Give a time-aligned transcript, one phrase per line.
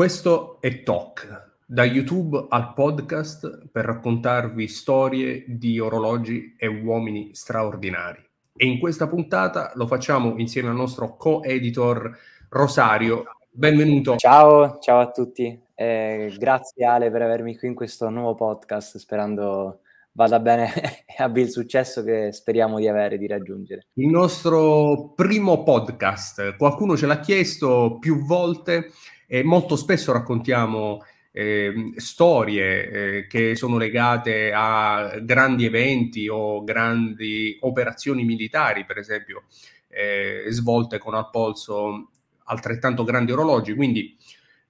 [0.00, 8.26] Questo è Talk, da YouTube al podcast per raccontarvi storie di orologi e uomini straordinari.
[8.56, 12.16] E in questa puntata lo facciamo insieme al nostro co-editor
[12.48, 13.24] Rosario.
[13.50, 14.16] Benvenuto.
[14.16, 15.60] Ciao, ciao a tutti.
[15.74, 19.80] Eh, grazie Ale per avermi qui in questo nuovo podcast, sperando
[20.12, 20.72] vada bene
[21.04, 23.88] e abbia il successo che speriamo di avere, di raggiungere.
[23.92, 28.92] Il nostro primo podcast, qualcuno ce l'ha chiesto più volte
[29.32, 37.56] e molto spesso raccontiamo eh, storie eh, che sono legate a grandi eventi o grandi
[37.60, 39.44] operazioni militari, per esempio,
[39.86, 42.10] eh, svolte con al polso
[42.46, 44.16] altrettanto grandi orologi, quindi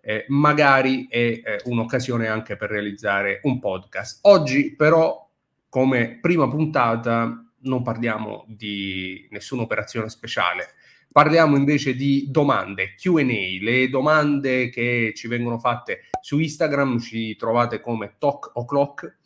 [0.03, 4.19] eh, magari è eh, un'occasione anche per realizzare un podcast.
[4.27, 5.27] Oggi però,
[5.71, 10.75] come prima puntata, non parliamo di nessuna operazione speciale,
[11.13, 17.81] Parliamo invece di domande, QA, le domande che ci vengono fatte su Instagram, ci trovate
[17.81, 19.17] come Talk O'Clock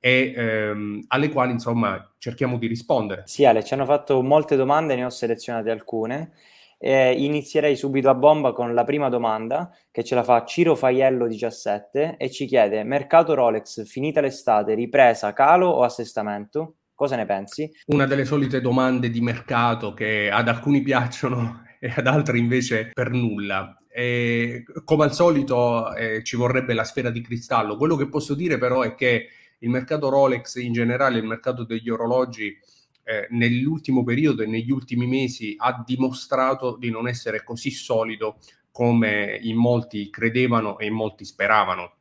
[0.00, 3.24] e ehm, alle quali insomma cerchiamo di rispondere.
[3.26, 6.32] Sì Ale, ci hanno fatto molte domande, ne ho selezionate alcune.
[6.78, 11.26] Eh, inizierei subito a bomba con la prima domanda che ce la fa Ciro Faiello
[11.26, 16.76] 17 e ci chiede mercato Rolex finita l'estate, ripresa, calo o assestamento?
[16.94, 17.70] Cosa ne pensi?
[17.86, 23.10] Una delle solite domande di mercato che ad alcuni piacciono e ad altri invece per
[23.10, 23.76] nulla.
[23.88, 27.76] E, come al solito eh, ci vorrebbe la sfera di cristallo.
[27.76, 29.28] Quello che posso dire però è che
[29.58, 32.56] il mercato Rolex in generale, il mercato degli orologi
[33.02, 38.38] eh, nell'ultimo periodo e negli ultimi mesi ha dimostrato di non essere così solido
[38.70, 41.92] come in molti credevano e in molti speravano.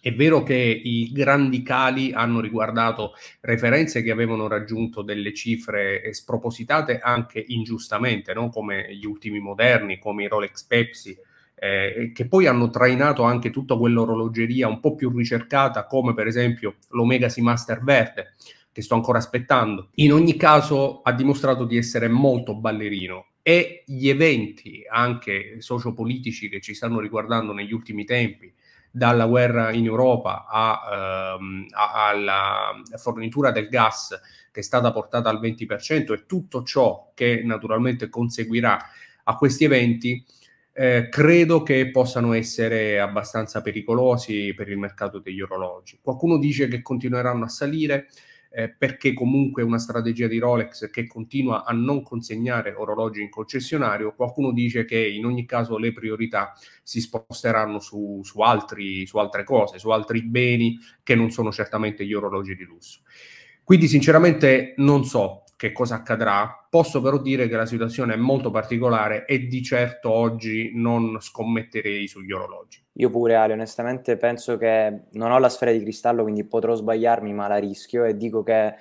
[0.00, 6.98] È vero che i grandi cali hanno riguardato referenze che avevano raggiunto delle cifre spropositate
[7.00, 8.48] anche ingiustamente, no?
[8.48, 11.16] come gli ultimi moderni, come i Rolex Pepsi,
[11.60, 16.76] eh, che poi hanno trainato anche tutta quell'orologeria un po' più ricercata, come per esempio
[16.90, 18.34] l'Omega Seamaster Verde,
[18.72, 19.88] che sto ancora aspettando.
[19.94, 26.60] In ogni caso ha dimostrato di essere molto ballerino e gli eventi anche sociopolitici che
[26.60, 28.52] ci stanno riguardando negli ultimi tempi,
[28.98, 34.20] dalla guerra in Europa a, ehm, a, alla fornitura del gas
[34.50, 38.78] che è stata portata al 20% e tutto ciò che naturalmente conseguirà
[39.24, 40.24] a questi eventi,
[40.72, 45.98] eh, credo che possano essere abbastanza pericolosi per il mercato degli orologi.
[46.02, 48.08] Qualcuno dice che continueranno a salire,
[48.50, 54.14] eh, perché comunque una strategia di Rolex che continua a non consegnare orologi in concessionario,
[54.14, 59.44] qualcuno dice che in ogni caso le priorità si sposteranno su, su, altri, su altre
[59.44, 63.00] cose, su altri beni che non sono certamente gli orologi di lusso.
[63.62, 66.68] Quindi sinceramente non so che cosa accadrà.
[66.70, 72.06] Posso però dire che la situazione è molto particolare e di certo oggi non scommetterei
[72.06, 72.80] sugli orologi.
[72.92, 77.32] Io pure Ale, onestamente penso che non ho la sfera di cristallo, quindi potrò sbagliarmi,
[77.34, 78.72] ma la rischio e dico che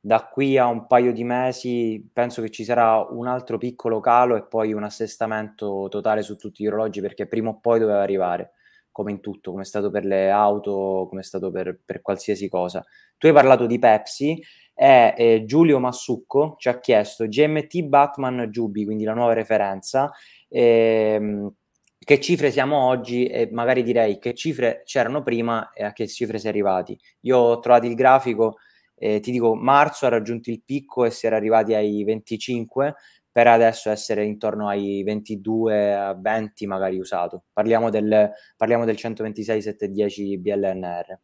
[0.00, 4.34] da qui a un paio di mesi penso che ci sarà un altro piccolo calo
[4.34, 8.52] e poi un assestamento totale su tutti gli orologi perché prima o poi doveva arrivare,
[8.90, 12.48] come in tutto, come è stato per le auto, come è stato per, per qualsiasi
[12.48, 12.82] cosa.
[13.18, 14.42] Tu hai parlato di Pepsi
[14.74, 20.10] e eh, Giulio Massucco ci ha chiesto GMT Batman Jubi, quindi la nuova referenza,
[20.48, 21.52] ehm,
[21.98, 26.38] che cifre siamo oggi e magari direi che cifre c'erano prima e a che cifre
[26.38, 26.98] si è arrivati.
[27.20, 28.56] Io ho trovato il grafico,
[28.96, 32.94] eh, ti dico, marzo ha raggiunto il picco e si era arrivati ai 25,
[33.30, 37.44] per adesso essere intorno ai 22 a 20 magari usato.
[37.52, 41.18] Parliamo del, parliamo del 126 710 BLNR.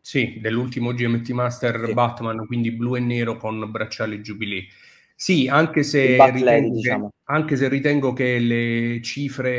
[0.00, 1.92] Sì, dell'ultimo GMT Master sì.
[1.92, 4.66] Batman, quindi blu e nero con bracciale Jubilee.
[5.14, 7.08] Sì, anche se, ritengo, diciamo.
[7.08, 9.50] che, anche se ritengo che le cifre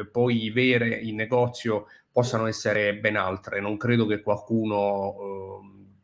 [0.00, 3.60] eh, poi vere in negozio possano essere ben altre.
[3.60, 5.14] Non credo che qualcuno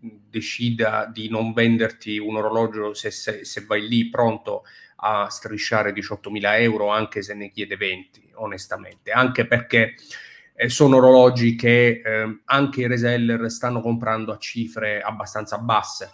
[0.01, 4.65] eh, decida di non venderti un orologio se, se, se vai lì pronto
[4.97, 9.13] a strisciare 18.000 euro, anche se ne chiede 20, onestamente.
[9.13, 9.95] Anche perché
[10.61, 16.11] eh, sono orologi che eh, anche i reseller stanno comprando a cifre abbastanza basse.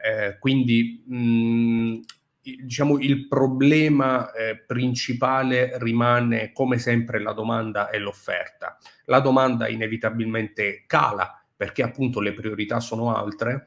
[0.00, 1.98] Eh, quindi mh,
[2.40, 8.78] diciamo il problema eh, principale rimane come sempre la domanda e l'offerta.
[9.06, 13.66] La domanda inevitabilmente cala perché appunto le priorità sono altre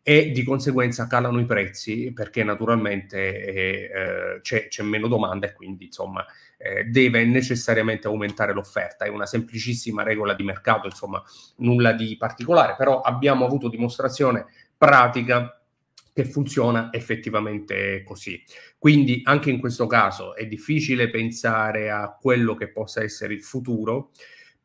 [0.00, 5.52] e di conseguenza calano i prezzi perché naturalmente eh, eh, c'è, c'è, meno domanda e
[5.52, 6.24] quindi insomma
[6.56, 9.04] eh, deve necessariamente aumentare l'offerta.
[9.04, 11.22] È una semplicissima regola di mercato, insomma
[11.56, 15.60] nulla di particolare, però abbiamo avuto dimostrazione pratica
[16.12, 18.42] che funziona effettivamente così.
[18.78, 24.12] Quindi anche in questo caso è difficile pensare a quello che possa essere il futuro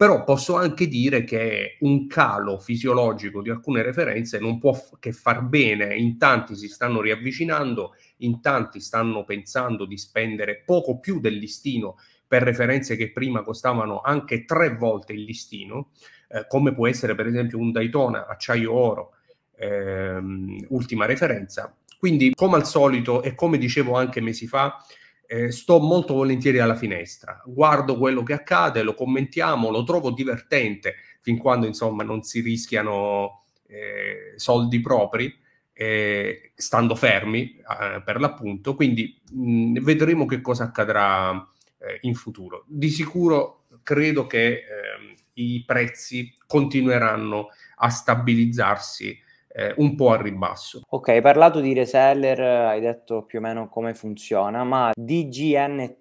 [0.02, 5.44] però posso anche dire che un calo fisiologico di alcune referenze non può che far
[5.44, 11.36] bene, in tanti si stanno riavvicinando, in tanti stanno pensando di spendere poco più del
[11.36, 15.92] listino per referenze che prima costavano anche tre volte il listino,
[16.30, 19.12] eh, come può essere per esempio un Daytona acciaio oro,
[19.56, 21.78] ehm, ultima referenza.
[22.00, 24.84] Quindi, come al solito, e come dicevo anche mesi fa,
[25.32, 30.96] eh, sto molto volentieri alla finestra, guardo quello che accade, lo commentiamo, lo trovo divertente
[31.22, 35.34] fin quando insomma non si rischiano eh, soldi propri,
[35.72, 38.76] eh, stando fermi eh, per l'appunto.
[38.76, 41.32] Quindi mh, vedremo che cosa accadrà
[41.78, 42.66] eh, in futuro.
[42.68, 47.48] Di sicuro credo che ehm, i prezzi continueranno
[47.78, 49.18] a stabilizzarsi
[49.54, 50.82] eh, un po' a ribasso.
[50.88, 56.00] Ok, hai parlato di reseller, hai detto più o meno come funziona, ma DGNTNCC,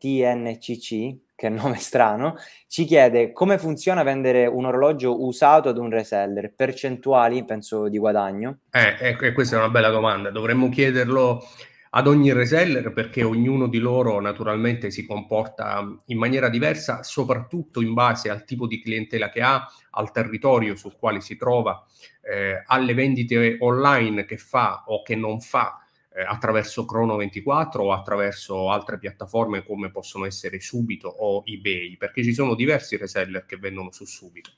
[1.35, 2.37] che è nome strano,
[2.67, 8.59] ci chiede come funziona vendere un orologio usato ad un reseller, percentuali, penso, di guadagno?
[8.71, 11.43] Eh, eh, questa è una bella domanda, dovremmo chiederlo
[11.91, 17.95] ad ogni reseller perché ognuno di loro naturalmente si comporta in maniera diversa, soprattutto in
[17.95, 21.85] base al tipo di clientela che ha, al territorio sul quale si trova,
[22.23, 28.71] eh, alle vendite online che fa o che non fa eh, attraverso Chrono24 o attraverso
[28.71, 33.91] altre piattaforme come possono essere Subito o eBay, perché ci sono diversi reseller che vendono
[33.91, 34.51] su Subito.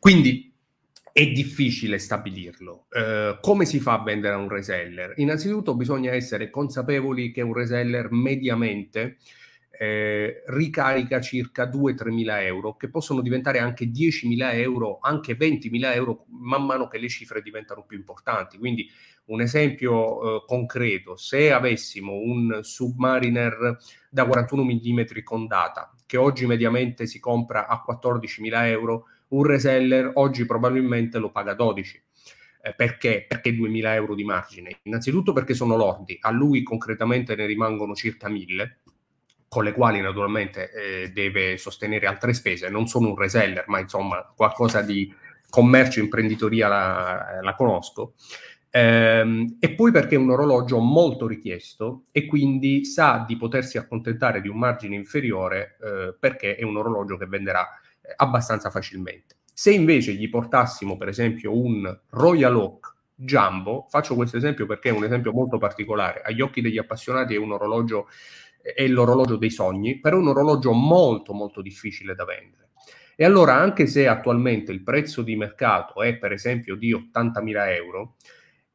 [0.00, 0.55] Quindi
[1.16, 2.88] è difficile stabilirlo.
[2.90, 5.14] Eh, come si fa a vendere a un reseller?
[5.16, 9.16] Innanzitutto bisogna essere consapevoli che un reseller mediamente
[9.70, 15.70] eh, ricarica circa 2-3 mila euro, che possono diventare anche 10 mila euro, anche 20
[15.70, 18.58] mila euro, man mano che le cifre diventano più importanti.
[18.58, 18.86] Quindi
[19.28, 23.78] un esempio eh, concreto, se avessimo un Submariner
[24.10, 29.44] da 41 mm con data, che oggi mediamente si compra a 14 mila euro, un
[29.44, 32.02] reseller oggi probabilmente lo paga 12.
[32.62, 33.24] Eh, perché?
[33.28, 34.78] Perché 2.000 euro di margine?
[34.82, 38.70] Innanzitutto perché sono lordi, a lui concretamente ne rimangono circa 1.000,
[39.48, 42.68] con le quali naturalmente eh, deve sostenere altre spese.
[42.68, 45.12] Non sono un reseller, ma insomma qualcosa di
[45.48, 48.14] commercio, imprenditoria la, la conosco.
[48.70, 54.42] Ehm, e poi perché è un orologio molto richiesto e quindi sa di potersi accontentare
[54.42, 57.66] di un margine inferiore eh, perché è un orologio che venderà
[58.16, 59.36] abbastanza facilmente.
[59.52, 64.92] Se invece gli portassimo, per esempio, un Royal Oak Jumbo, faccio questo esempio perché è
[64.92, 68.08] un esempio molto particolare, agli occhi degli appassionati è un orologio,
[68.60, 72.68] è l'orologio dei sogni, però è un orologio molto molto difficile da vendere.
[73.16, 78.16] E allora, anche se attualmente il prezzo di mercato è per esempio di 80.000 euro,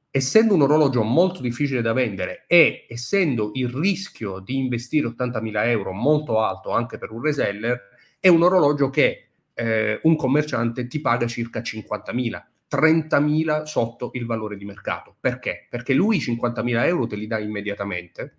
[0.09, 5.93] essendo un orologio molto difficile da vendere e essendo il rischio di investire 80.000 euro
[5.93, 7.90] molto alto anche per un reseller,
[8.21, 12.43] è un orologio che eh, un commerciante ti paga circa 50.000.
[12.71, 15.15] 30.000 sotto il valore di mercato.
[15.19, 15.67] Perché?
[15.69, 18.35] Perché lui 50.000 euro te li dà immediatamente,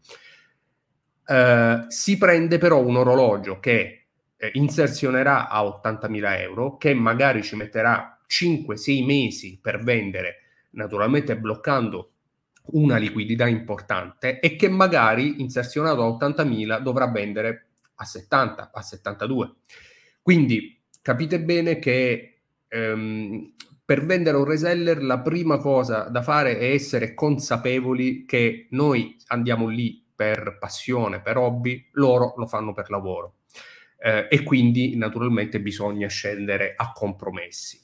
[1.26, 4.06] eh, si prende però un orologio che
[4.36, 10.36] eh, inserzionerà a 80.000 euro, che magari ci metterà 5-6 mesi per vendere,
[10.70, 12.12] naturalmente bloccando
[12.64, 17.71] una liquidità importante e che magari inserzionato a 80.000 dovrà vendere
[18.02, 19.54] a 70, a 72.
[20.20, 23.54] Quindi capite bene che ehm,
[23.84, 29.68] per vendere un reseller la prima cosa da fare è essere consapevoli che noi andiamo
[29.68, 33.38] lì per passione, per hobby, loro lo fanno per lavoro.
[33.98, 37.80] Eh, e quindi naturalmente bisogna scendere a compromessi.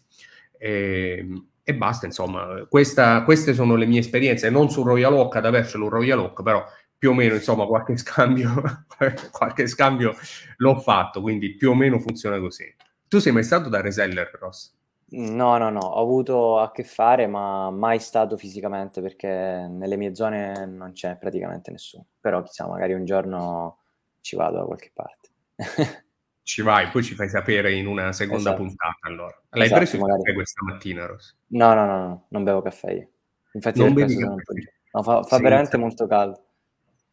[0.57, 5.37] E, ehm, e basta, insomma, questa, queste sono le mie esperienze, non su Royal Oak,
[5.37, 6.65] ad avercelo un Royal Oak, però
[6.99, 8.51] più o meno insomma qualche scambio,
[9.31, 10.15] qualche scambio
[10.57, 12.75] l'ho fatto, quindi più o meno funziona così.
[13.07, 14.77] Tu sei mai stato da reseller, Ross?
[15.11, 20.15] No, no, no, ho avuto a che fare, ma mai stato fisicamente perché nelle mie
[20.15, 22.05] zone non c'è praticamente nessuno.
[22.21, 23.79] Però chissà, magari un giorno
[24.21, 25.29] ci vado da qualche parte.
[26.43, 28.57] ci vai, poi ci fai sapere in una seconda esatto.
[28.63, 29.43] puntata allora.
[29.51, 30.23] L'hai esatto, preso il magari.
[30.23, 31.37] caffè questa mattina, Ross?
[31.47, 33.09] No, no, no, no, non bevo caffè io.
[33.53, 34.53] Infatti non bevi caffè.
[34.93, 36.48] No, fa, fa sì, veramente molto caldo.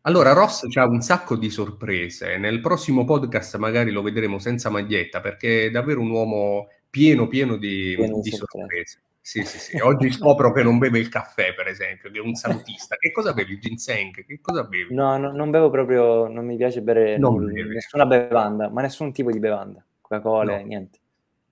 [0.07, 2.37] Allora, Ross ha un sacco di sorprese.
[2.37, 7.57] Nel prossimo podcast magari lo vedremo senza maglietta perché è davvero un uomo pieno, pieno
[7.57, 8.99] di, pieno di sorprese.
[9.19, 9.79] Sì, sì, sì.
[9.79, 12.97] Oggi scopro che non beve il caffè, per esempio, che è un salutista.
[12.97, 13.53] Che cosa bevi?
[13.53, 14.23] Il ginseng?
[14.23, 14.93] Che cosa bevi?
[14.93, 19.31] No, no non bevo proprio, non mi piace bere non nessuna bevanda, ma nessun tipo
[19.31, 19.83] di bevanda.
[20.01, 20.65] Coca-Cola, no.
[20.65, 20.99] niente.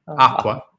[0.03, 0.71] No, acqua?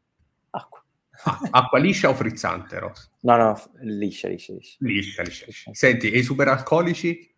[0.51, 0.85] Acqua.
[1.25, 3.11] Ah, acqua liscia o frizzante, Ross?
[3.23, 4.77] No, no, liscia, liscia, liscia.
[4.79, 5.71] Liscia, liscia, liscia.
[5.75, 7.34] Senti, e i superalcolici?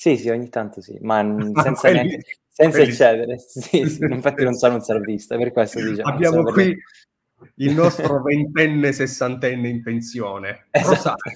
[0.00, 1.20] Sì, sì, ogni tanto sì, ma
[1.62, 6.08] senza, neanche, Senza eccedere, sì, sì, infatti non sono un salutista, per questo diciamo.
[6.08, 6.74] Abbiamo qui
[7.56, 10.68] il nostro ventenne, sessantenne in pensione.
[10.70, 11.30] Esatto.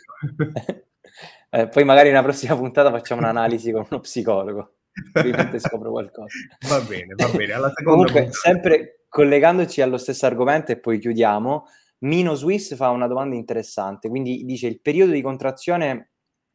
[1.50, 4.76] eh, poi magari nella prossima puntata facciamo un'analisi con uno psicologo,
[5.12, 6.34] probabilmente scopro qualcosa.
[6.66, 7.52] Va bene, va bene.
[7.52, 8.48] Alla seconda Comunque, puntata.
[8.48, 11.66] sempre collegandoci allo stesso argomento e poi chiudiamo,
[11.98, 16.12] Mino Swiss fa una domanda interessante, quindi dice il periodo di contrazione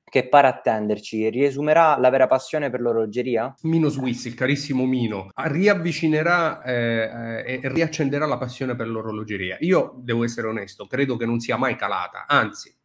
[0.09, 3.53] che pare attenderci, riesumerà la vera passione per l'orologeria?
[3.61, 9.57] Mino Swiss, il carissimo Mino, riavvicinerà eh, eh, e riaccenderà la passione per l'orologeria.
[9.61, 12.75] Io devo essere onesto, credo che non sia mai calata, anzi,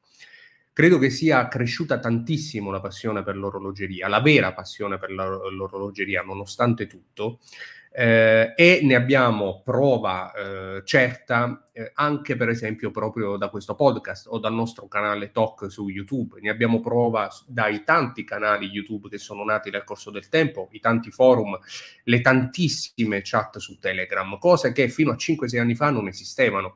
[0.75, 6.87] credo che sia cresciuta tantissimo la passione per l'orologeria, la vera passione per l'orologeria, nonostante
[6.87, 7.39] tutto
[7.97, 14.27] eh, e ne abbiamo prova eh, certa eh, anche per esempio proprio da questo podcast
[14.29, 19.19] o dal nostro canale Talk su YouTube, ne abbiamo prova dai tanti canali YouTube che
[19.19, 21.57] sono nati nel corso del tempo, i tanti forum,
[22.03, 26.75] le tantissime chat su Telegram, cose che fino a 5-6 anni fa non esistevano.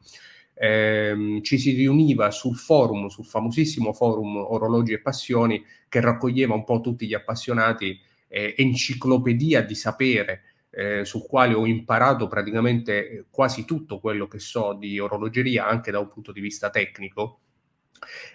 [0.60, 6.64] Eh, ci si riuniva sul forum, sul famosissimo forum Orologi e Passioni, che raccoglieva un
[6.64, 13.24] po' tutti gli appassionati, eh, enciclopedia di sapere eh, sul quale ho imparato praticamente eh,
[13.30, 17.40] quasi tutto quello che so di orologeria, anche da un punto di vista tecnico.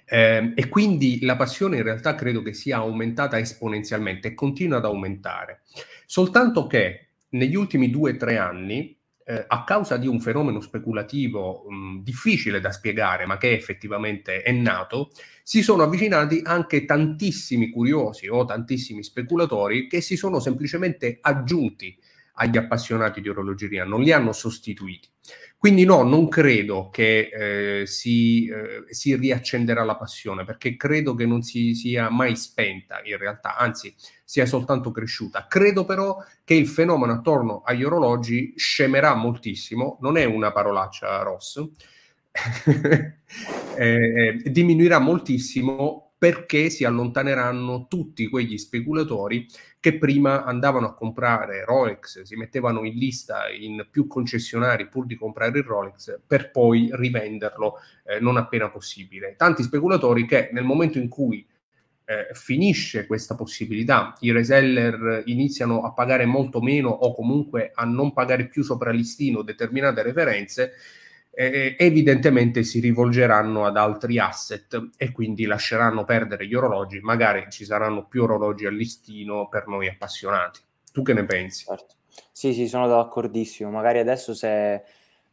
[0.06, 4.86] Eh, e quindi la passione in realtà credo che sia aumentata esponenzialmente e continua ad
[4.86, 5.62] aumentare.
[6.06, 11.66] Soltanto che negli ultimi due o tre anni, eh, a causa di un fenomeno speculativo
[11.68, 15.12] mh, difficile da spiegare, ma che effettivamente è nato,
[15.44, 21.98] si sono avvicinati anche tantissimi curiosi o tantissimi speculatori che si sono semplicemente aggiunti
[22.34, 25.10] agli appassionati di orologeria, non li hanno sostituiti.
[25.58, 27.30] Quindi no, non credo che
[27.82, 33.00] eh, si, eh, si, riaccenderà la passione, perché credo che non si sia mai spenta
[33.06, 35.48] in realtà, anzi sia soltanto cresciuta.
[35.48, 41.66] Credo però che il fenomeno attorno agli orologi scemerà moltissimo, non è una parolaccia Ross,
[43.78, 49.46] eh, diminuirà moltissimo perché si allontaneranno tutti quegli speculatori
[49.82, 55.18] che prima andavano a comprare Rolex, si mettevano in lista in più concessionari pur di
[55.18, 57.74] comprare il Rolex per poi rivenderlo
[58.06, 59.36] eh, non appena possibile.
[59.36, 61.46] Tanti speculatori che nel momento in cui
[62.06, 68.14] eh, finisce questa possibilità, i reseller iniziano a pagare molto meno o comunque a non
[68.14, 70.72] pagare più sopra listino determinate referenze,
[71.36, 77.66] eh, evidentemente si rivolgeranno ad altri asset e quindi lasceranno perdere gli orologi, magari ci
[77.66, 80.62] saranno più orologi al listino per noi appassionati.
[80.92, 81.66] Tu che ne pensi?
[81.66, 81.96] Certo.
[82.32, 83.72] Sì, sì, sono d'accordissimo.
[83.72, 84.84] Magari adesso se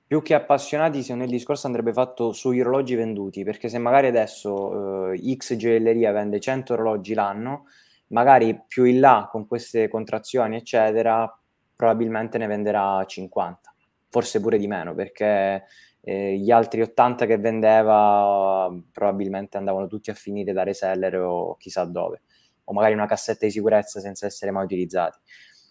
[0.07, 5.13] più che appassionati, me il discorso andrebbe fatto sugli orologi venduti, perché se magari adesso
[5.13, 7.67] eh, X gioielleria vende 100 orologi l'anno,
[8.09, 11.33] magari più in là con queste contrazioni, eccetera,
[11.77, 13.73] probabilmente ne venderà 50,
[14.09, 15.65] forse pure di meno, perché
[16.03, 21.85] eh, gli altri 80 che vendeva probabilmente andavano tutti a finire da reseller o chissà
[21.85, 22.23] dove,
[22.65, 25.19] o magari una cassetta di sicurezza senza essere mai utilizzati.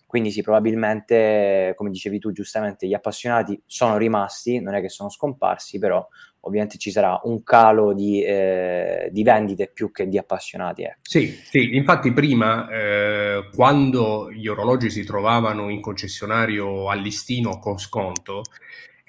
[0.10, 5.08] Quindi sì, probabilmente, come dicevi tu giustamente, gli appassionati sono rimasti, non è che sono
[5.08, 6.04] scomparsi, però
[6.42, 10.82] ovviamente ci sarà un calo di, eh, di vendite più che di appassionati.
[10.82, 10.98] Eh.
[11.02, 17.78] Sì, sì, infatti prima, eh, quando gli orologi si trovavano in concessionario a listino con
[17.78, 18.42] sconto,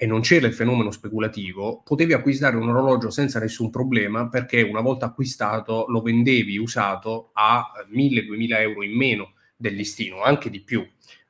[0.01, 4.81] e non c'era il fenomeno speculativo, potevi acquistare un orologio senza nessun problema perché una
[4.81, 10.83] volta acquistato lo vendevi usato a 1000-2000 euro in meno del listino, anche di più,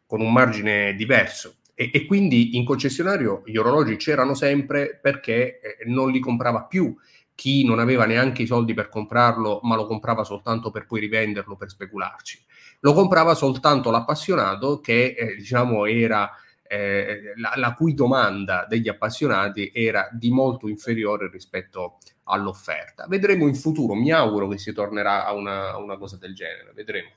[0.05, 1.55] con un margine diverso.
[1.75, 6.95] E, e quindi in concessionario gli orologi c'erano sempre perché eh, non li comprava più
[7.35, 11.57] chi non aveva neanche i soldi per comprarlo, ma lo comprava soltanto per poi rivenderlo
[11.57, 12.41] per specularci.
[12.79, 16.31] Lo comprava soltanto l'appassionato che eh, diciamo era
[16.71, 23.07] eh, la, la, cui domanda degli appassionati era di molto inferiore rispetto all'offerta.
[23.09, 26.71] Vedremo in futuro, mi auguro che si tornerà a una, a una cosa del genere,
[26.73, 27.09] vedremo.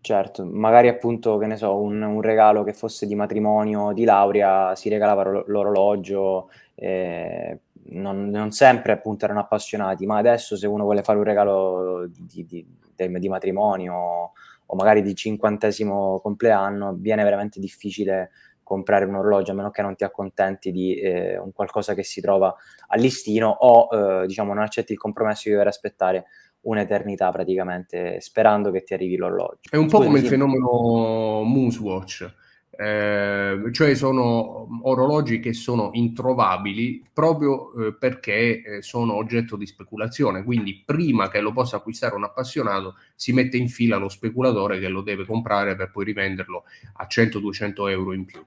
[0.00, 4.74] Certo, magari appunto, che ne so, un, un, regalo che fosse di matrimonio, di laurea,
[4.74, 11.02] si regalava l'orologio, eh, non, non, sempre appunto erano appassionati, ma adesso se uno vuole
[11.02, 12.66] fare un regalo di, di,
[12.96, 14.32] di, di matrimonio
[14.72, 18.30] o magari di cinquantesimo compleanno, viene veramente difficile
[18.70, 22.20] comprare un orologio a meno che non ti accontenti di eh, un qualcosa che si
[22.20, 22.54] trova
[22.86, 23.88] al listino o
[24.22, 26.26] eh, diciamo non accetti il compromesso di dover aspettare
[26.60, 29.58] un'eternità praticamente sperando che ti arrivi l'orologio.
[29.68, 32.32] È un po' come il fenomeno Moonswatch.
[32.78, 40.44] eh, cioè sono orologi che sono introvabili proprio eh, perché eh, sono oggetto di speculazione,
[40.44, 44.88] quindi prima che lo possa acquistare un appassionato si mette in fila lo speculatore che
[44.88, 46.62] lo deve comprare per poi rivenderlo
[46.98, 48.40] a 100-200 euro in più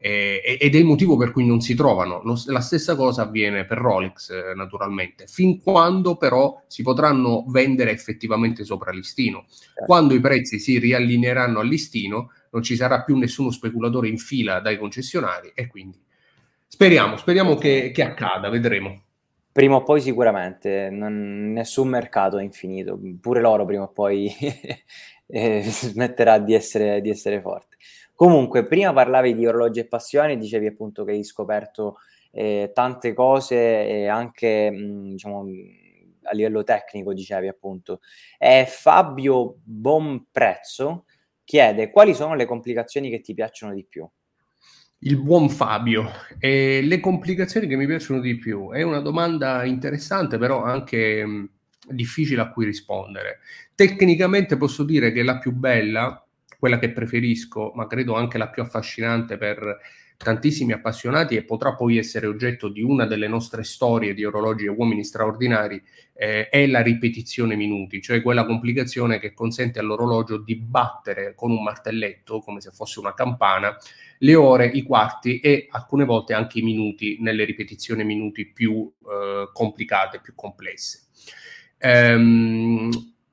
[0.00, 2.22] eh, ed è il motivo per cui non si trovano.
[2.46, 8.64] La stessa cosa avviene per Rolex, eh, naturalmente, fin quando però si potranno vendere effettivamente
[8.64, 9.46] sopra listino.
[9.48, 9.84] Certo.
[9.84, 14.60] Quando i prezzi si riallineeranno al listino, non ci sarà più nessuno speculatore in fila
[14.60, 16.00] dai concessionari e quindi
[16.66, 19.02] speriamo, speriamo che, che accada, vedremo.
[19.50, 24.32] Prima o poi sicuramente, non, nessun mercato è infinito, pure loro prima o poi
[25.26, 27.76] eh, smetterà di essere, di essere forte.
[28.18, 31.98] Comunque, prima parlavi di orologi e passioni, dicevi appunto che hai scoperto
[32.32, 35.44] eh, tante cose e anche, mh, mm, diciamo,
[36.24, 38.00] a livello tecnico, dicevi appunto.
[38.36, 41.04] Eh, Fabio Bonprezzo
[41.44, 44.04] chiede quali sono le complicazioni che ti piacciono di più?
[45.02, 46.10] Il buon Fabio,
[46.40, 51.30] eh, le complicazioni che mi piacciono di più è una domanda interessante, però anche mh,
[51.30, 51.44] mm,
[51.90, 53.38] difficile a cui rispondere.
[53.76, 56.20] Tecnicamente posso dire che la più bella
[56.58, 59.78] quella che preferisco, ma credo anche la più affascinante per
[60.18, 64.68] tantissimi appassionati e potrà poi essere oggetto di una delle nostre storie di orologi e
[64.68, 65.80] uomini straordinari,
[66.12, 71.62] eh, è la ripetizione minuti, cioè quella complicazione che consente all'orologio di battere con un
[71.62, 73.76] martelletto, come se fosse una campana,
[74.18, 79.50] le ore, i quarti e alcune volte anche i minuti nelle ripetizioni minuti più eh,
[79.52, 81.02] complicate, più complesse.
[81.78, 82.90] Ehm,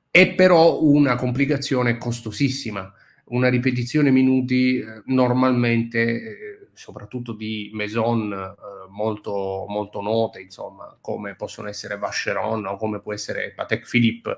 [0.08, 2.92] è però una complicazione costosissima
[3.28, 11.34] una ripetizione minuti eh, normalmente, eh, soprattutto di maison eh, molto, molto note, insomma, come
[11.34, 14.36] possono essere Vacheron o come può essere Patek Philippe,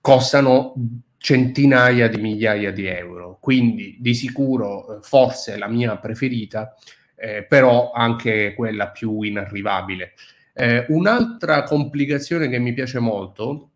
[0.00, 0.74] costano
[1.16, 3.38] centinaia di migliaia di euro.
[3.40, 6.76] Quindi di sicuro forse la mia preferita,
[7.16, 10.12] eh, però anche quella più inarrivabile.
[10.52, 13.70] Eh, un'altra complicazione che mi piace molto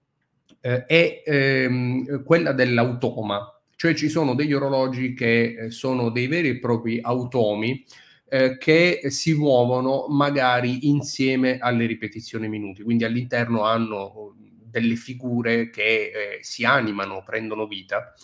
[0.61, 6.49] eh, è ehm, quella dell'automa cioè ci sono degli orologi che eh, sono dei veri
[6.49, 7.85] e propri automi
[8.29, 15.83] eh, che si muovono magari insieme alle ripetizioni minuti, quindi all'interno hanno delle figure che
[15.83, 18.15] eh, si animano, prendono vita.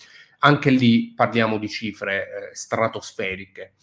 [0.41, 3.75] Anche lì parliamo di cifre eh, stratosferiche.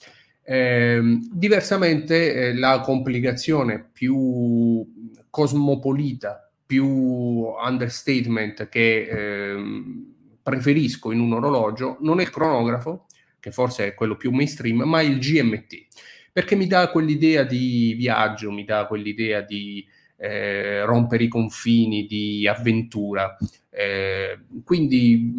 [0.43, 4.85] Ehm, diversamente eh, la complicazione più
[5.29, 10.10] cosmopolita, più understatement che ehm,
[10.51, 13.05] preferisco in un orologio non è il cronografo,
[13.39, 15.85] che forse è quello più mainstream, ma il GMT,
[16.33, 19.85] perché mi dà quell'idea di viaggio, mi dà quell'idea di
[20.17, 23.37] eh, rompere i confini, di avventura.
[23.69, 25.31] Eh, quindi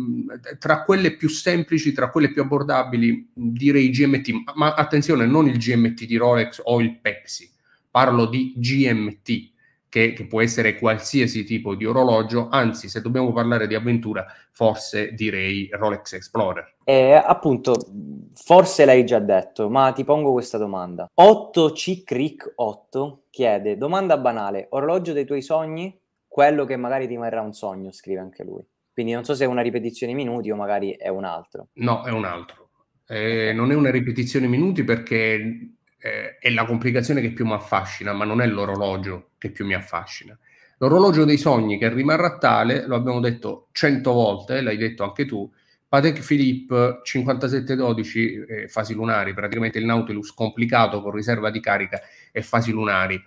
[0.58, 6.06] tra quelle più semplici, tra quelle più abbordabili, direi GMT, ma attenzione, non il GMT
[6.06, 7.50] di Rolex o il Pepsi,
[7.90, 9.51] parlo di GMT,
[9.92, 15.12] che, che, può essere qualsiasi tipo di orologio, anzi se dobbiamo parlare di avventura forse
[15.12, 16.76] direi Rolex Explorer.
[16.84, 17.76] Eh, appunto,
[18.32, 21.10] forse l'hai già detto, ma ti pongo questa domanda.
[21.14, 25.94] 8C Crick 8 chiede, domanda banale, orologio dei tuoi sogni?
[26.26, 28.66] Quello che magari ti rimarrà un sogno, scrive anche lui.
[28.94, 31.68] Quindi non so se è una ripetizione minuti o magari è un altro.
[31.74, 32.70] No, è un altro.
[33.06, 38.12] Eh, non è una ripetizione minuti perché eh, è la complicazione che più mi affascina,
[38.12, 40.36] ma non è l'orologio che più mi affascina.
[40.78, 45.48] L'orologio dei sogni che rimarrà tale, lo abbiamo detto cento volte, l'hai detto anche tu,
[45.88, 52.00] Patek Philippe 5712 eh, fasi lunari, praticamente il Nautilus complicato con riserva di carica
[52.32, 53.22] e fasi lunari.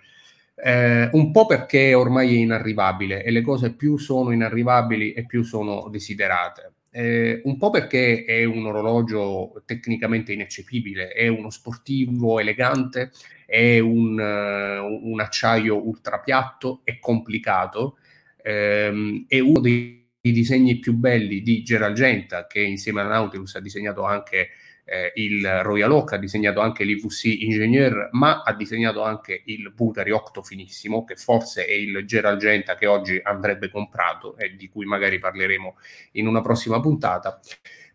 [0.54, 5.42] Eh, un po' perché ormai è inarrivabile e le cose più sono inarrivabili e più
[5.42, 13.10] sono desiderate eh, un po' perché è un orologio tecnicamente ineccepibile, è uno sportivo elegante,
[13.44, 17.98] è un, uh, un acciaio ultrapiatto e complicato,
[18.42, 23.60] ehm, è uno dei disegni più belli di Gerald Genta, che insieme a Nautilus ha
[23.60, 24.48] disegnato anche
[24.88, 30.12] eh, il Royal Oak, ha disegnato anche l'IVC Ingenieur, ma ha disegnato anche il Butari
[30.12, 34.86] Octo finissimo, che forse è il Gerald Genta che oggi andrebbe comprato e di cui
[34.86, 35.76] magari parleremo
[36.12, 37.40] in una prossima puntata.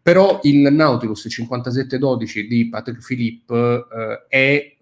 [0.01, 4.77] Però il Nautilus 5712 di Patrick Philippe eh, è eh,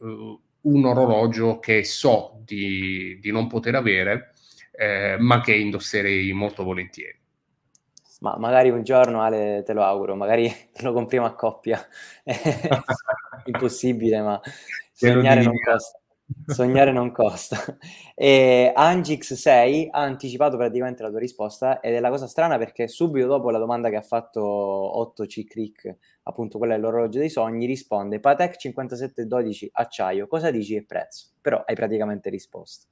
[0.61, 4.33] un orologio che so di, di non poter avere,
[4.71, 7.18] eh, ma che indosserei molto volentieri.
[8.19, 10.51] Ma magari un giorno, Ale, te lo auguro, magari
[10.81, 11.79] lo compriamo a coppia.
[13.45, 14.39] Impossibile, ma
[14.93, 15.99] sognare non costa.
[16.45, 17.57] Sognare non costa.
[18.21, 22.89] E Angix 6 ha anticipato praticamente la tua risposta ed è la cosa strana perché
[22.89, 28.19] subito dopo la domanda che ha fatto 8C Crick, appunto quella dell'orologio dei sogni, risponde
[28.19, 31.27] Patek 5712 acciaio, cosa dici e prezzo?
[31.39, 32.87] Però hai praticamente risposto.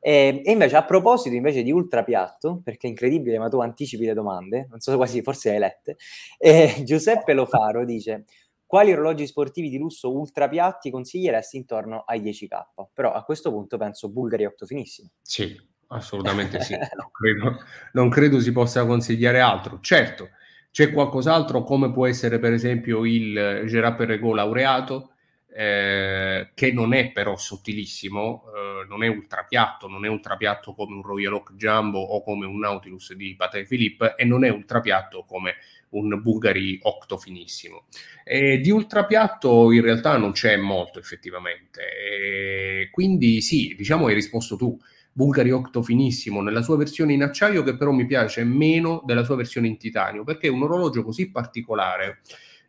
[0.00, 4.14] E, e, invece a proposito invece di ultrapiatto, perché è incredibile ma tu anticipi le
[4.14, 5.96] domande, non so quasi, forse hai lette,
[6.38, 8.24] eh, Giuseppe Lofaro dice
[8.68, 12.88] quali orologi sportivi di lusso ultrapiatti consiglieresti intorno ai 10K?
[12.92, 15.08] Però a questo punto penso Bulgari 8 finissimo.
[15.22, 16.74] Sì, assolutamente sì.
[16.76, 17.56] non, credo,
[17.92, 19.80] non credo si possa consigliare altro.
[19.80, 20.28] Certo,
[20.70, 25.12] c'è qualcos'altro come può essere per esempio il Gerard Perregaux laureato,
[25.50, 31.02] eh, che non è però sottilissimo, eh, non è ultrapiatto, non è ultrapiatto come un
[31.02, 35.54] Royal Oak Jumbo o come un Nautilus di Patek Philippe e non è ultrapiatto come
[35.90, 37.86] un Bulgari octo finissimo.
[38.24, 44.56] E di ultrapiatto in realtà non c'è molto effettivamente, e quindi sì, diciamo hai risposto
[44.56, 44.78] tu.
[45.10, 49.34] Bulgari octo finissimo nella sua versione in acciaio che però mi piace meno della sua
[49.34, 52.20] versione in titanio perché è un orologio così particolare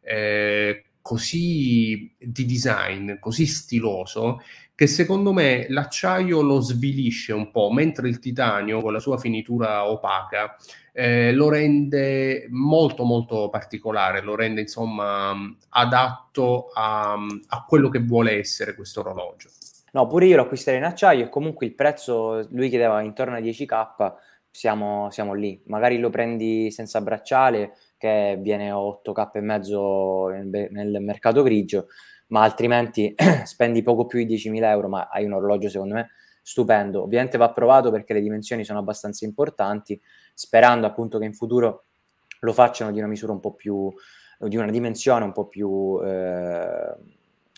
[0.02, 4.44] eh, così di design, così stiloso,
[4.76, 9.90] che secondo me l'acciaio lo svilisce un po', mentre il titanio con la sua finitura
[9.90, 10.56] opaca
[10.94, 15.36] eh, lo rende molto molto particolare, lo rende insomma
[15.70, 19.50] adatto a, a quello che vuole essere questo orologio.
[19.94, 23.40] No, pure io lo acquisterei in acciaio e comunque il prezzo, lui chiedeva intorno a
[23.40, 24.14] 10k,
[24.52, 25.60] siamo, siamo lì.
[25.66, 31.88] Magari lo prendi senza bracciale, che viene 8k e mezzo nel, mercato grigio,
[32.28, 37.04] ma altrimenti spendi poco più di 10.000 euro, ma hai un orologio secondo me stupendo.
[37.04, 40.02] Ovviamente va provato perché le dimensioni sono abbastanza importanti,
[40.34, 41.88] sperando appunto che in futuro
[42.40, 43.94] lo facciano di una misura un po' più,
[44.40, 46.96] di una dimensione un po' più, eh,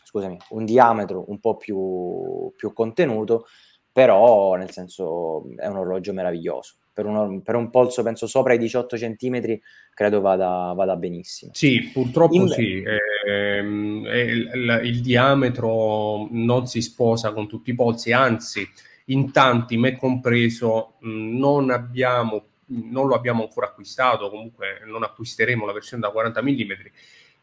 [0.03, 3.45] scusami, un diametro un po' più, più contenuto,
[3.91, 6.77] però nel senso è un orologio meraviglioso.
[6.93, 9.59] Per un, per un polso penso sopra i 18 cm
[9.93, 11.51] credo vada, vada benissimo.
[11.53, 12.49] Sì, purtroppo In...
[12.49, 12.81] sì.
[12.81, 18.67] Eh, eh, il, il, diametro non si sposa con tutti i polsi, anzi,
[19.05, 25.73] in tanti, me compreso, non abbiamo non lo abbiamo ancora acquistato, comunque non acquisteremo la
[25.73, 26.71] versione da 40 mm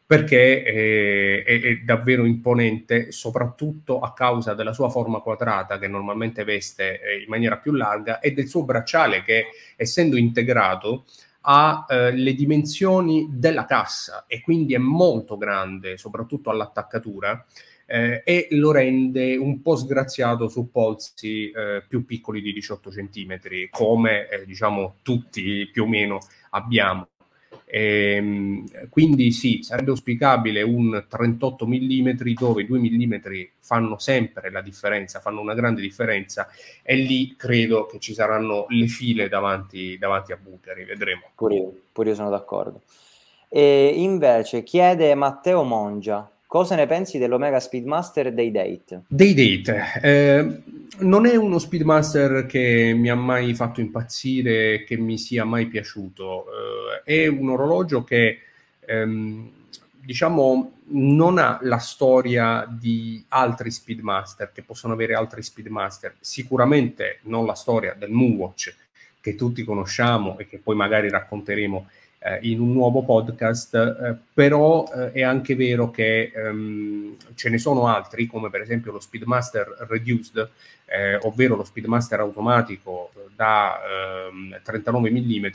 [0.09, 6.43] perché è, è, è, davvero imponente, soprattutto a causa della sua forma quadrata che normalmente
[6.43, 11.05] veste eh, in maniera più larga e del suo bracciale che, essendo integrato,
[11.41, 17.45] ha eh, le dimensioni della cassa e quindi è molto grande, soprattutto all'attaccatura.
[17.85, 23.39] Eh, e lo rende un po' sgraziato su polsi eh, più piccoli di 18 cm,
[23.69, 26.17] come eh, diciamo tutti più o meno
[26.49, 27.09] abbiamo.
[27.71, 33.15] E, ehm, quindi sì, sarebbe auspicabile un 38 mm dove i 2 mm
[33.59, 36.47] fanno sempre la differenza, fanno una grande differenza
[36.81, 41.29] e lì credo che ci saranno le file davanti, davanti a Bulgari, vedremo.
[41.35, 42.81] Pure io, pure io sono d'accordo.
[43.47, 49.03] E invece chiede Matteo Mongia, Cosa ne pensi dell'Omega Speedmaster Day Date?
[49.07, 49.99] Day Date.
[50.01, 50.61] Eh,
[51.01, 56.45] non è uno Speedmaster che mi ha mai fatto impazzire, che mi sia mai piaciuto.
[57.05, 58.39] Eh, è un orologio che,
[58.79, 59.47] ehm,
[60.03, 66.15] diciamo, non ha la storia di altri Speedmaster, che possono avere altri Speedmaster.
[66.19, 68.75] Sicuramente non la storia del Moonwatch,
[69.21, 74.85] che tutti conosciamo e che poi magari racconteremo eh, in un nuovo podcast, eh, però
[74.93, 79.85] eh, è anche vero che ehm, ce ne sono altri, come per esempio lo Speedmaster
[79.87, 80.49] Reduced,
[80.85, 83.79] eh, ovvero lo Speedmaster automatico da
[84.63, 85.45] 39 ehm, mm,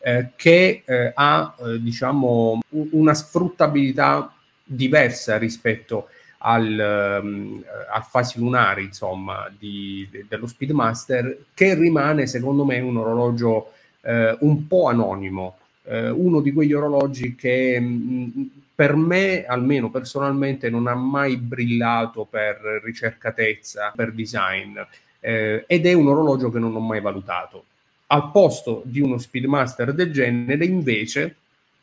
[0.00, 4.32] eh, che eh, ha diciamo una sfruttabilità
[4.62, 12.64] diversa rispetto al, um, al fasi lunari insomma di, de, dello Speedmaster che rimane secondo
[12.64, 15.56] me un orologio eh, un po' anonimo
[15.88, 18.42] eh, uno di quegli orologi che mh, mm,
[18.76, 24.78] per me, almeno personalmente, non ha mai brillato per ricercatezza, per design,
[25.20, 27.64] eh, ed è un orologio che non ho mai valutato.
[28.08, 31.36] Al posto di uno Speedmaster del genere, invece,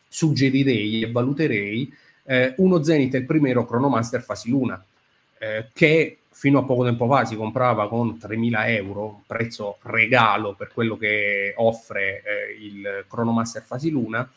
[0.08, 1.92] suggerirei e valuterei
[2.26, 4.82] eh, uno Zenith primero Chronomaster Fasi Luna,
[5.40, 10.72] eh, che fino a poco tempo fa si comprava con 3.000 euro, prezzo regalo per
[10.74, 14.30] quello che offre eh, il Chronomaster Fasi Luna,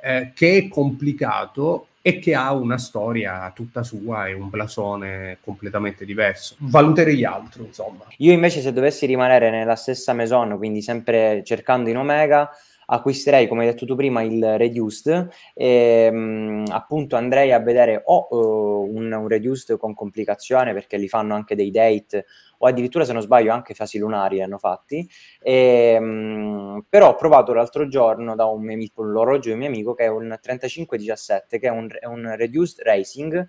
[0.00, 6.04] eh, che è complicato e che ha una storia tutta sua e un blasone completamente
[6.04, 6.56] diverso.
[6.58, 8.04] Valuterei altro, insomma.
[8.18, 12.50] Io invece se dovessi rimanere nella stessa maison, quindi sempre cercando in Omega,
[12.92, 18.02] acquisterei, come hai detto tu prima, il reduced e mh, mm, appunto andrei a vedere
[18.04, 22.26] o uh, un, un, reduced con complicazione perché li fanno anche dei date
[22.58, 25.08] o addirittura se non sbaglio anche fasi lunari hanno fatti.
[25.40, 29.68] E, mh, mm, però ho provato l'altro giorno da un, mio, orologio di un mio
[29.68, 33.48] amico che è un 3517 che è un, è un reduced racing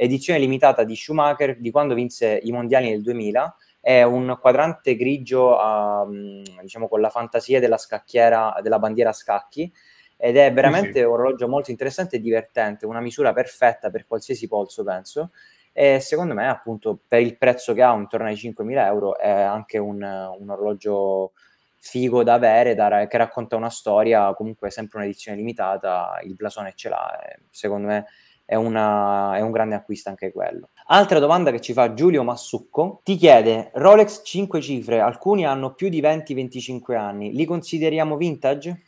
[0.00, 3.56] edizione limitata di Schumacher di quando vinse i mondiali nel 2000
[3.88, 9.72] è un quadrante grigio uh, diciamo con la fantasia della scacchiera della bandiera a scacchi
[10.18, 11.04] ed è veramente sì, sì.
[11.04, 15.30] un orologio molto interessante e divertente una misura perfetta per qualsiasi polso penso
[15.72, 19.78] e secondo me appunto per il prezzo che ha intorno ai 5.000 euro è anche
[19.78, 21.32] un, un orologio
[21.78, 26.90] figo da avere da, che racconta una storia comunque sempre un'edizione limitata il blasone ce
[26.90, 28.04] l'ha secondo me
[28.48, 30.70] è, una, è un grande acquisto anche quello.
[30.86, 35.90] Altra domanda che ci fa Giulio Massucco, ti chiede Rolex 5 cifre, alcuni hanno più
[35.90, 38.80] di 20-25 anni, li consideriamo vintage?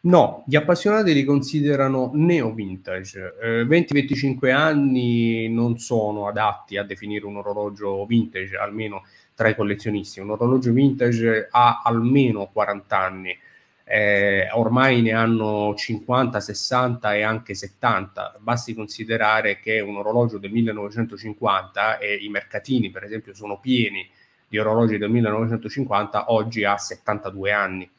[0.00, 3.36] No, gli appassionati li considerano neo vintage.
[3.40, 9.02] Eh, 20-25 anni non sono adatti a definire un orologio vintage, almeno
[9.34, 10.20] tra i collezionisti.
[10.20, 13.34] Un orologio vintage ha almeno 40 anni
[13.90, 18.36] eh, ormai ne hanno 50, 60 e anche 70.
[18.40, 24.06] Basti considerare che un orologio del 1950 e i mercatini, per esempio, sono pieni
[24.46, 27.90] di orologi del 1950, oggi ha 72 anni.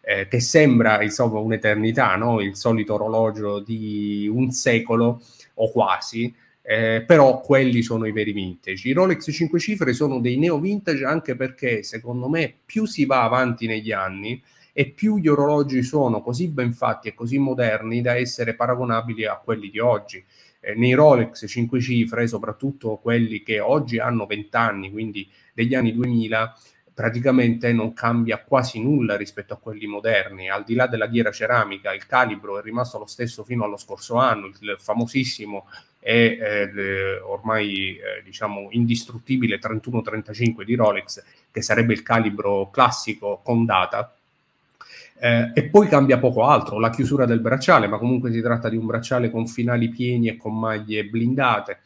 [0.00, 2.40] Eh, che sembra insomma un'eternità, no?
[2.40, 5.20] il solito orologio di un secolo
[5.54, 6.32] o quasi,
[6.62, 8.88] eh, però quelli sono i veri vintage.
[8.88, 13.22] I Rolex 5 cifre sono dei neo vintage anche perché secondo me più si va
[13.22, 14.40] avanti negli anni,
[14.78, 19.40] e più gli orologi sono così ben fatti e così moderni da essere paragonabili a
[19.42, 20.22] quelli di oggi.
[20.60, 25.94] Eh, nei Rolex 5 cifre, soprattutto quelli che oggi hanno 20 anni, quindi degli anni
[25.94, 26.54] 2000,
[26.92, 30.50] praticamente non cambia quasi nulla rispetto a quelli moderni.
[30.50, 34.16] Al di là della ghiera ceramica, il calibro è rimasto lo stesso fino allo scorso
[34.16, 35.68] anno, il famosissimo
[36.00, 43.64] e eh, ormai eh, diciamo indistruttibile 3135 di Rolex, che sarebbe il calibro classico con
[43.64, 44.15] data,
[45.18, 48.76] eh, e poi cambia poco altro, la chiusura del bracciale, ma comunque si tratta di
[48.76, 51.80] un bracciale con finali pieni e con maglie blindate.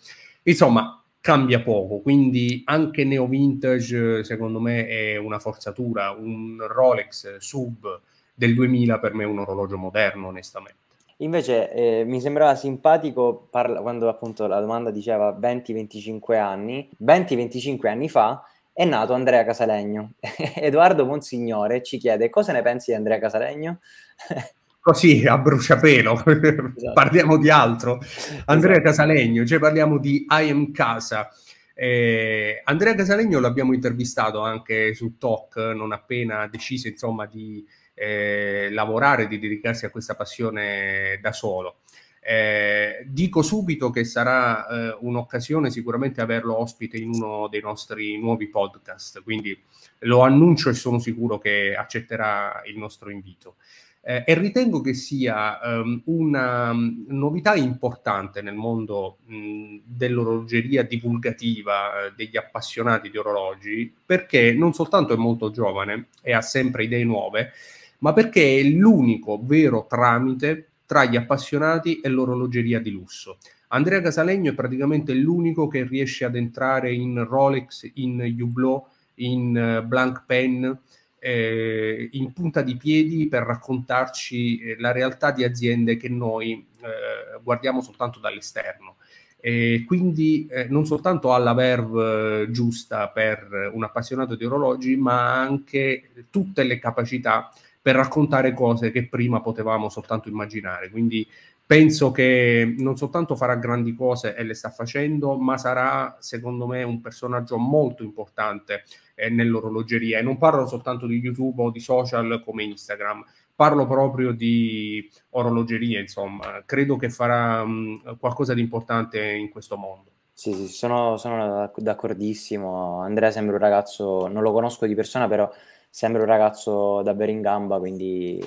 [0.45, 8.01] Insomma, cambia poco, quindi anche neo vintage secondo me è una forzatura, un Rolex sub
[8.35, 10.79] del 2000 per me è un orologio moderno onestamente.
[11.19, 18.09] Invece eh, mi sembrava simpatico parla, quando appunto la domanda diceva 20-25 anni, 20-25 anni
[18.09, 20.13] fa è nato Andrea Casalegno.
[20.57, 23.81] Edoardo Monsignore ci chiede cosa ne pensi di Andrea Casalegno?
[24.83, 26.93] Così a bruciapelo, esatto.
[26.95, 28.01] parliamo di altro.
[28.47, 28.89] Andrea esatto.
[28.89, 31.29] Casalegno, cioè parliamo di I Am Casa.
[31.75, 39.29] Eh, Andrea Casalegno l'abbiamo intervistato anche su Talk, non appena deciso insomma di eh, lavorare,
[39.29, 41.81] di dedicarsi a questa passione da solo.
[42.23, 48.49] Eh, dico subito che sarà eh, un'occasione sicuramente averlo ospite in uno dei nostri nuovi
[48.49, 49.59] podcast, quindi
[50.01, 53.57] lo annuncio e sono sicuro che accetterà il nostro invito.
[54.03, 62.07] Eh, e ritengo che sia um, una um, novità importante nel mondo mh, dell'orologeria divulgativa,
[62.07, 67.05] eh, degli appassionati di orologi, perché non soltanto è molto giovane e ha sempre idee
[67.05, 67.53] nuove,
[67.99, 73.39] ma perché è l'unico vero tramite tra gli appassionati e l'orologeria di lusso.
[73.69, 78.87] Andrea Casalegno è praticamente l'unico che riesce ad entrare in Rolex, in Hublot,
[79.21, 80.81] in uh, Blank Pen,
[81.21, 87.41] eh, in punta di piedi per raccontarci eh, la realtà di aziende che noi eh,
[87.41, 88.97] guardiamo soltanto dall'esterno.
[89.39, 94.97] E quindi eh, non soltanto ha la verve eh, giusta per un appassionato di orologi,
[94.97, 97.49] ma anche tutte le capacità
[97.83, 100.91] per raccontare cose che prima potevamo soltanto immaginare.
[100.91, 101.27] Quindi
[101.71, 106.83] penso che non soltanto farà grandi cose e le sta facendo, ma sarà secondo me
[106.83, 108.83] un personaggio molto importante
[109.15, 110.19] eh, nell'orologeria.
[110.19, 116.01] E non parlo soltanto di YouTube o di social come Instagram, parlo proprio di orologeria,
[116.01, 116.63] insomma.
[116.67, 120.11] Credo che farà mh, qualcosa di importante in questo mondo.
[120.33, 123.01] Sì, sì, sono, sono d'accordissimo.
[123.03, 125.49] Andrea sembra un ragazzo, non lo conosco di persona, però
[125.91, 128.41] sembra un ragazzo davvero in gamba, quindi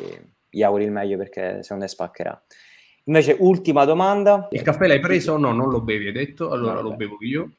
[0.50, 2.42] gli auguri il meglio perché secondo me spaccherà.
[3.06, 4.48] Invece, ultima domanda.
[4.52, 5.52] Il caffè l'hai preso o no?
[5.52, 6.52] Non lo bevi, hai detto?
[6.52, 7.52] Allora no, lo bevo io.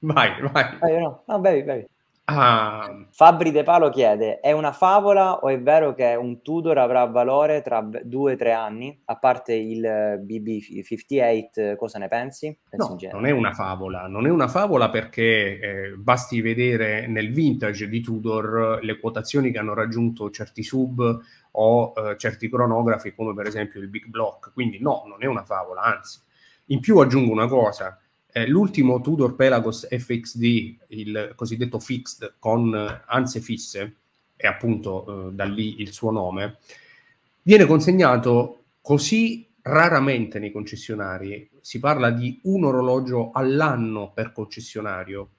[0.00, 0.78] Vai, vai.
[0.82, 1.86] Eh, no, no, bevi, bevi.
[2.30, 3.06] Ah.
[3.10, 7.62] Fabri De Palo chiede: è una favola o è vero che un Tudor avrà valore
[7.62, 9.00] tra due o tre anni?
[9.06, 12.54] A parte il BB58, cosa ne pensi?
[12.68, 17.32] pensi no, non è una favola, non è una favola perché eh, basti vedere nel
[17.32, 21.20] vintage di Tudor le quotazioni che hanno raggiunto certi sub
[21.52, 24.52] o eh, certi cronografi, come per esempio il Big Block.
[24.52, 26.20] Quindi, no, non è una favola, anzi.
[26.66, 27.98] In più aggiungo una cosa
[28.32, 30.42] eh, l'ultimo Tudor Pelagos FXD,
[30.88, 33.96] il cosiddetto fixed con eh, anse fisse,
[34.36, 36.58] e appunto eh, da lì il suo nome,
[37.42, 45.30] viene consegnato così raramente nei concessionari, si parla di un orologio all'anno per concessionario,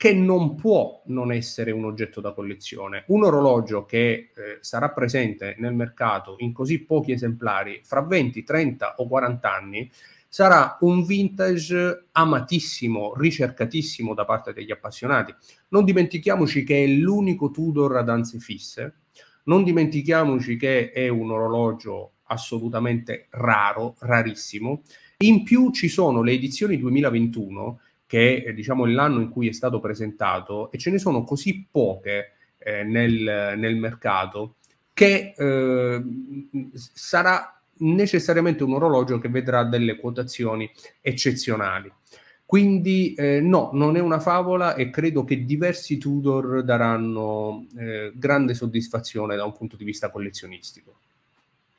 [0.00, 3.04] che non può non essere un oggetto da collezione.
[3.08, 8.94] Un orologio che eh, sarà presente nel mercato in così pochi esemplari fra 20, 30
[8.96, 9.90] o 40 anni
[10.30, 15.34] sarà un vintage amatissimo, ricercatissimo da parte degli appassionati.
[15.70, 18.94] Non dimentichiamoci che è l'unico Tudor ad anse fisse,
[19.44, 24.82] non dimentichiamoci che è un orologio assolutamente raro, rarissimo.
[25.18, 29.80] In più ci sono le edizioni 2021, che è diciamo, l'anno in cui è stato
[29.80, 34.56] presentato, e ce ne sono così poche eh, nel, nel, mercato
[34.94, 36.02] che eh,
[36.72, 41.92] sarà necessariamente un orologio che vedrà delle quotazioni eccezionali.
[42.50, 48.54] Quindi eh, no, non è una favola e credo che diversi Tudor daranno eh, grande
[48.54, 50.96] soddisfazione da un punto di vista collezionistico.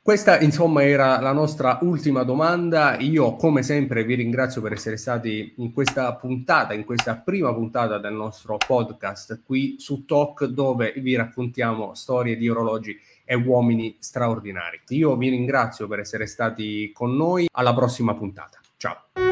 [0.04, 2.98] Questa insomma era la nostra ultima domanda.
[2.98, 7.98] Io come sempre vi ringrazio per essere stati in questa puntata, in questa prima puntata
[7.98, 14.80] del nostro podcast qui su Talk dove vi raccontiamo storie di orologi e uomini straordinari.
[14.88, 18.60] Io vi ringrazio per essere stati con noi, alla prossima puntata.
[18.76, 19.31] Ciao.